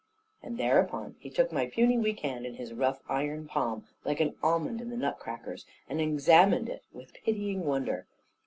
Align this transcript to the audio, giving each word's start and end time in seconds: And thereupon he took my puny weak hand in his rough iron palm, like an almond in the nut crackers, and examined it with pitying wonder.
And 0.41 0.57
thereupon 0.57 1.15
he 1.19 1.29
took 1.29 1.51
my 1.51 1.67
puny 1.67 1.95
weak 1.95 2.21
hand 2.21 2.43
in 2.47 2.55
his 2.55 2.73
rough 2.73 3.01
iron 3.07 3.45
palm, 3.45 3.85
like 4.03 4.19
an 4.19 4.33
almond 4.41 4.81
in 4.81 4.89
the 4.89 4.97
nut 4.97 5.19
crackers, 5.19 5.67
and 5.87 6.01
examined 6.01 6.67
it 6.69 6.81
with 6.91 7.13
pitying 7.23 7.65
wonder. 7.67 8.07